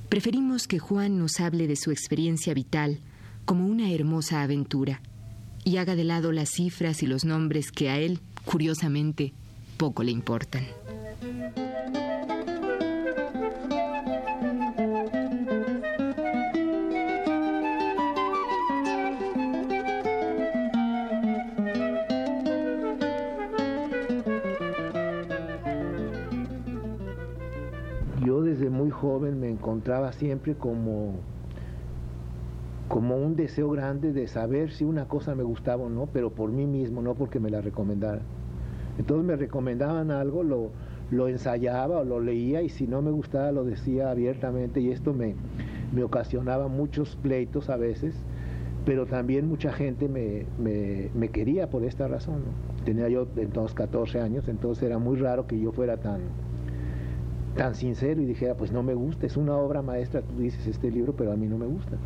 preferimos 0.09 0.67
que 0.67 0.79
Juan 0.79 1.19
nos 1.19 1.39
hable 1.39 1.67
de 1.67 1.75
su 1.75 1.91
experiencia 1.91 2.53
vital 2.53 2.99
como 3.45 3.65
una 3.67 3.91
hermosa 3.91 4.41
aventura 4.41 5.01
y 5.63 5.77
haga 5.77 5.95
de 5.95 6.03
lado 6.03 6.31
las 6.31 6.49
cifras 6.49 7.03
y 7.03 7.07
los 7.07 7.25
nombres 7.25 7.71
que 7.71 7.89
a 7.89 7.97
él, 7.97 8.19
curiosamente, 8.45 9.33
poco 9.77 10.03
le 10.03 10.11
importan. 10.11 10.65
Joven 28.99 29.39
me 29.39 29.49
encontraba 29.49 30.11
siempre 30.11 30.55
como, 30.55 31.13
como 32.87 33.17
un 33.17 33.35
deseo 33.35 33.69
grande 33.69 34.11
de 34.11 34.27
saber 34.27 34.71
si 34.71 34.83
una 34.83 35.07
cosa 35.07 35.35
me 35.35 35.43
gustaba 35.43 35.83
o 35.85 35.89
no, 35.89 36.07
pero 36.11 36.31
por 36.31 36.51
mí 36.51 36.67
mismo, 36.67 37.01
no 37.01 37.15
porque 37.15 37.39
me 37.39 37.49
la 37.49 37.61
recomendaran. 37.61 38.23
Entonces 38.97 39.25
me 39.25 39.37
recomendaban 39.37 40.11
algo, 40.11 40.43
lo, 40.43 40.71
lo 41.09 41.29
ensayaba 41.29 41.99
o 41.99 42.03
lo 42.03 42.19
leía 42.19 42.61
y 42.61 42.69
si 42.69 42.87
no 42.87 43.01
me 43.01 43.11
gustaba 43.11 43.51
lo 43.51 43.63
decía 43.63 44.11
abiertamente 44.11 44.81
y 44.81 44.91
esto 44.91 45.13
me, 45.13 45.35
me 45.93 46.03
ocasionaba 46.03 46.67
muchos 46.67 47.15
pleitos 47.15 47.69
a 47.69 47.77
veces, 47.77 48.13
pero 48.85 49.05
también 49.05 49.47
mucha 49.47 49.71
gente 49.71 50.09
me, 50.09 50.45
me, 50.57 51.29
quería 51.29 51.69
por 51.69 51.83
esta 51.85 52.07
razón. 52.07 52.41
Tenía 52.83 53.07
yo 53.07 53.27
entonces 53.37 53.73
14 53.75 54.19
años, 54.19 54.49
entonces 54.49 54.83
era 54.83 54.99
muy 54.99 55.17
raro 55.17 55.47
que 55.47 55.57
yo 55.57 55.71
fuera 55.71 55.97
tan, 55.97 56.21
tan 57.55 57.75
sincero 57.75 58.21
y 58.21 58.25
dijera, 58.25 58.55
pues 58.55 58.71
no 58.71 58.83
me 58.83 58.93
gusta, 58.93 59.25
es 59.25 59.37
una 59.37 59.55
obra 59.55 59.81
maestra, 59.81 60.21
tú 60.21 60.37
dices 60.37 60.65
este 60.67 60.91
libro, 60.91 61.13
pero 61.13 61.31
a 61.31 61.35
mí 61.35 61.47
no 61.47 61.57
me 61.57 61.65
gusta. 61.65 61.97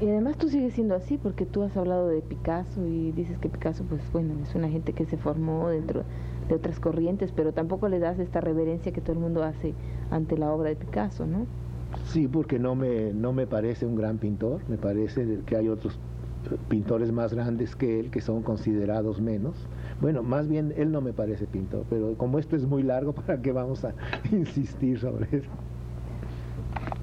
Y 0.00 0.08
además 0.08 0.36
tú 0.36 0.48
sigues 0.48 0.74
siendo 0.74 0.94
así 0.94 1.18
porque 1.18 1.46
tú 1.46 1.62
has 1.62 1.76
hablado 1.76 2.08
de 2.08 2.20
Picasso 2.20 2.84
y 2.86 3.12
dices 3.12 3.38
que 3.38 3.48
Picasso, 3.48 3.84
pues 3.84 4.02
bueno, 4.12 4.34
es 4.42 4.54
una 4.54 4.68
gente 4.68 4.92
que 4.92 5.06
se 5.06 5.16
formó 5.16 5.68
dentro 5.68 6.02
de 6.48 6.54
otras 6.54 6.80
corrientes, 6.80 7.32
pero 7.32 7.52
tampoco 7.52 7.88
le 7.88 7.98
das 7.98 8.18
esta 8.18 8.40
reverencia 8.40 8.92
que 8.92 9.00
todo 9.00 9.12
el 9.12 9.20
mundo 9.20 9.42
hace 9.42 9.74
ante 10.10 10.36
la 10.36 10.52
obra 10.52 10.70
de 10.70 10.76
Picasso, 10.76 11.26
¿no? 11.26 11.46
Sí, 12.06 12.26
porque 12.26 12.58
no 12.58 12.74
me, 12.74 13.12
no 13.12 13.32
me 13.32 13.46
parece 13.46 13.86
un 13.86 13.94
gran 13.94 14.18
pintor, 14.18 14.60
me 14.68 14.76
parece 14.76 15.40
que 15.46 15.56
hay 15.56 15.68
otros 15.68 15.98
pintores 16.68 17.12
más 17.12 17.32
grandes 17.32 17.74
que 17.76 18.00
él 18.00 18.10
que 18.10 18.20
son 18.20 18.42
considerados 18.42 19.20
menos 19.20 19.54
bueno, 20.00 20.22
más 20.22 20.48
bien 20.48 20.74
él 20.76 20.92
no 20.92 21.00
me 21.00 21.12
parece 21.12 21.46
pintor, 21.46 21.84
pero 21.88 22.14
como 22.14 22.38
esto 22.38 22.56
es 22.56 22.66
muy 22.66 22.82
largo, 22.82 23.12
¿para 23.14 23.40
qué 23.40 23.52
vamos 23.52 23.84
a 23.84 23.94
insistir 24.32 24.98
sobre 24.98 25.38
eso? 25.38 25.50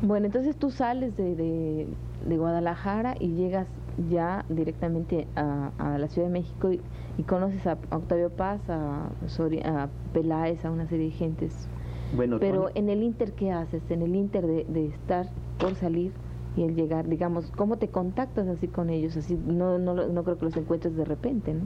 Bueno, 0.01 0.25
entonces 0.25 0.56
tú 0.56 0.71
sales 0.71 1.15
de, 1.15 1.88
Guadalajara 2.25 3.15
y 3.19 3.30
llegas 3.34 3.67
ya 4.10 4.45
directamente 4.49 5.27
a, 5.36 5.97
la 5.99 6.08
Ciudad 6.08 6.27
de 6.27 6.34
México 6.34 6.71
y, 6.71 7.23
conoces 7.23 7.67
a, 7.67 7.77
Octavio 7.91 8.32
Paz, 8.32 8.62
a, 8.69 9.06
a 9.06 9.89
Peláez, 10.13 10.65
a 10.65 10.71
una 10.71 10.88
serie 10.88 11.06
de 11.06 11.12
gentes. 11.12 11.67
Bueno, 12.15 12.38
Pero 12.39 12.69
en 12.73 12.89
el 12.89 13.04
Inter, 13.04 13.34
¿qué 13.34 13.51
haces? 13.51 13.84
En 13.89 14.01
el 14.01 14.15
Inter 14.15 14.45
de, 14.45 14.65
de, 14.65 14.88
estar 14.88 15.27
por 15.60 15.75
salir 15.75 16.12
y 16.58 16.63
el 16.63 16.75
llegar, 16.75 17.08
digamos, 17.08 17.51
¿cómo 17.56 17.77
te 17.77 17.88
contactas 17.88 18.47
así 18.47 18.67
con 18.67 18.89
ellos? 18.89 19.15
Así 19.15 19.36
no, 19.36 19.77
no, 19.77 19.93
no 19.93 20.23
creo 20.23 20.38
que 20.38 20.45
los 20.45 20.58
encuentres 20.58 20.95
de 20.95 21.06
repente, 21.06 21.54
¿no? 21.54 21.62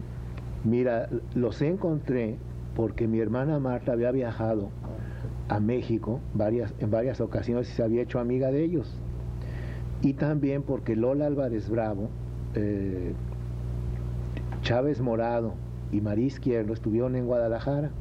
Mira, 0.66 1.10
los 1.36 1.62
encontré 1.62 2.38
porque 2.76 3.08
mi 3.08 3.20
hermana 3.20 3.60
Marta 3.60 3.94
había 3.94 4.12
viajado 4.12 4.70
a 5.48 5.60
México 5.60 6.20
varias, 6.34 6.74
en 6.80 6.90
varias 6.90 7.22
ocasiones 7.22 7.70
y 7.70 7.74
se 7.74 7.84
había 7.84 8.02
hecho 8.02 8.20
amiga 8.20 8.52
de 8.52 8.64
ellos. 8.64 9.00
Y 10.02 10.14
también 10.14 10.64
porque 10.64 10.96
Lola 10.96 11.28
Álvarez 11.28 11.70
Bravo, 11.70 12.10
eh, 12.56 13.14
Chávez 14.62 15.02
Morado 15.02 15.54
y 15.92 16.02
María 16.02 16.26
Izquierdo 16.26 16.74
estuvieron 16.74 17.16
en 17.16 17.28
Guadalajara. 17.28 17.92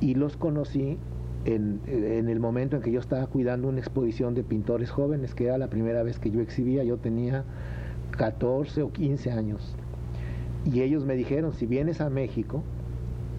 Y 0.00 0.14
los 0.14 0.38
conocí 0.38 0.96
en, 1.44 1.80
en, 1.86 2.30
el 2.30 2.40
momento 2.40 2.76
en 2.76 2.82
que 2.82 2.90
yo 2.90 3.00
estaba 3.00 3.26
cuidando 3.26 3.68
una 3.68 3.80
exposición 3.80 4.34
de 4.34 4.42
pintores 4.44 4.90
jóvenes, 4.90 5.34
que 5.34 5.44
era 5.44 5.58
la 5.58 5.68
primera 5.68 6.02
vez 6.02 6.18
que 6.18 6.30
yo 6.30 6.40
exhibía. 6.40 6.84
Yo 6.84 6.96
tenía 6.96 7.44
14 8.16 8.82
o 8.82 8.90
15 8.90 9.30
años. 9.30 9.76
Y 10.64 10.82
ellos 10.82 11.04
me 11.04 11.14
dijeron, 11.14 11.52
si 11.52 11.66
vienes 11.66 12.00
a 12.00 12.10
México, 12.10 12.62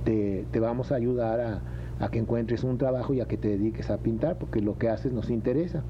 te, 0.04 0.46
vamos 0.60 0.92
a 0.92 0.96
ayudar 0.96 1.62
a, 2.00 2.10
que 2.10 2.18
encuentres 2.18 2.64
un 2.64 2.80
trabajo 2.80 3.14
y 3.14 3.22
a 3.22 3.26
que 3.26 3.38
te 3.38 3.50
dediques 3.50 3.92
a 3.92 3.98
pintar, 3.98 4.38
porque 4.40 4.60
lo 4.60 4.78
que 4.78 4.90
haces 4.90 5.14
nos 5.14 5.30
interesa. 5.30 5.84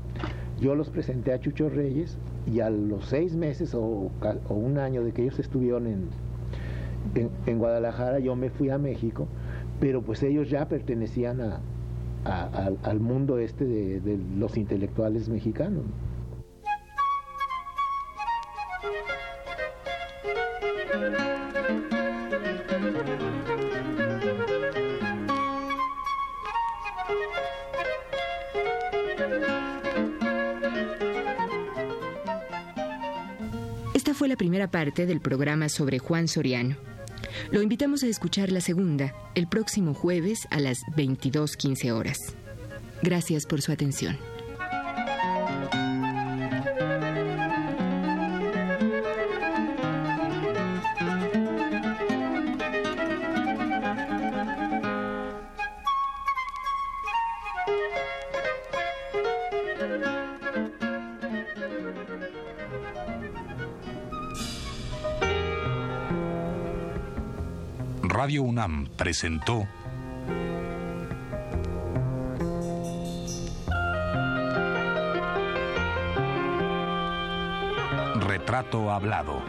Yo 0.59 0.75
los 0.75 0.89
presenté 0.89 1.31
a 1.33 1.39
Chucho 1.39 1.69
Reyes 1.69 2.17
y 2.45 2.59
a 2.59 2.69
los 2.69 3.05
seis 3.05 3.35
meses 3.35 3.73
o, 3.73 4.11
un 4.49 4.77
año 4.77 5.03
de 5.03 5.13
que 5.13 5.23
ellos 5.23 5.39
estuvieron 5.39 5.87
en, 5.87 6.09
en, 7.45 7.59
Guadalajara, 7.59 8.19
yo 8.19 8.35
me 8.35 8.49
fui 8.49 8.69
a 8.69 8.77
México, 8.77 9.27
pero 9.79 10.01
pues 10.01 10.21
ellos 10.21 10.49
ya 10.49 10.67
pertenecían 10.67 11.39
a, 11.41 11.61
al 12.83 12.99
mundo 12.99 13.39
este 13.39 13.65
de, 13.65 14.01
de 14.01 14.19
los 14.37 14.57
intelectuales 14.57 15.29
mexicanos. 15.29 15.85
Parte 34.69 35.05
del 35.05 35.21
programa 35.21 35.69
sobre 35.69 35.99
Juan 35.99 36.27
Soriano. 36.27 36.75
Lo 37.51 37.61
invitamos 37.61 38.03
a 38.03 38.07
escuchar 38.07 38.51
la 38.51 38.61
segunda 38.61 39.13
el 39.35 39.47
próximo 39.47 39.93
jueves 39.93 40.47
a 40.51 40.59
las 40.59 40.79
22.15 40.95 41.91
horas. 41.91 42.17
Gracias 43.01 43.45
por 43.45 43.61
su 43.61 43.71
atención. 43.71 44.17
Presentó 69.01 69.67
Retrato 78.27 78.91
Hablado. 78.91 79.41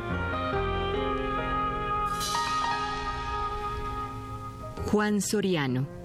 Juan 4.86 5.20
Soriano. 5.20 6.01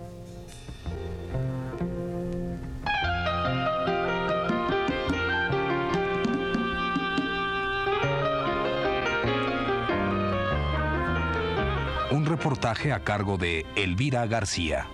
Reportaje 12.28 12.92
a 12.92 13.04
cargo 13.04 13.38
de 13.38 13.66
Elvira 13.76 14.26
García. 14.28 14.88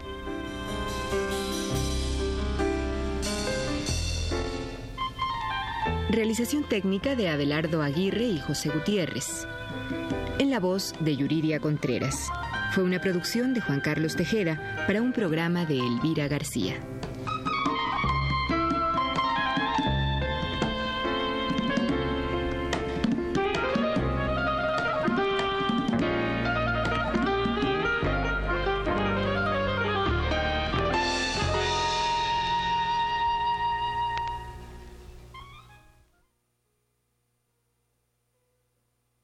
Realización 6.10 6.63
técnica 6.63 7.15
de 7.15 7.30
Abelardo 7.30 7.82
Aguirre 7.82 8.26
y 8.26 8.39
José 8.39 8.69
Gutiérrez. 8.69 9.48
En 10.38 10.52
la 10.52 10.60
voz 10.60 10.93
de 11.00 11.15
Yuridia 11.15 11.60
Contreras. 11.60 12.30
Fue 12.72 12.84
una 12.84 13.02
producción 13.02 13.54
de 13.54 13.62
Juan 13.62 13.82
Carlos 13.82 14.15
Tejeda 14.15 14.86
para 14.88 15.02
un 15.02 15.12
programa 15.12 15.65
de 15.65 15.80
Elvira 15.80 16.28
García. 16.28 16.76